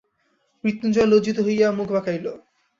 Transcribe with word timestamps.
মৃত্যুঞ্জয় 0.63 1.07
লজ্জিত 1.07 1.37
হইয়া 1.39 1.67
মুখ 1.71 1.87
বাঁকাইল। 1.91 2.25